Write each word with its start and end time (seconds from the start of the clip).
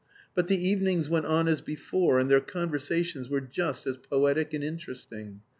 But 0.33 0.47
the 0.47 0.57
evenings 0.57 1.09
went 1.09 1.27
on 1.27 1.47
as 1.47 1.61
before, 1.61 2.17
and 2.17 2.27
their 2.27 2.41
conversations 2.41 3.29
were 3.29 3.39
just 3.39 3.85
as 3.85 3.97
poetic 3.97 4.51
and 4.51 4.63
interesting. 4.63 5.41